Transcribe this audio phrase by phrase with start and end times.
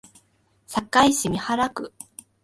[0.65, 1.93] 堺市美原区